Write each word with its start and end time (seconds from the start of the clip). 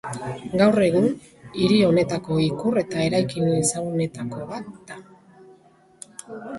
Gaur 0.61 0.79
egun, 0.85 1.05
hiri 1.65 1.77
honetako 1.89 2.39
ikur 2.47 2.81
eta 2.85 3.05
eraikin 3.11 3.55
ezagunetako 3.61 4.51
bat 4.57 4.75
da. 4.93 5.03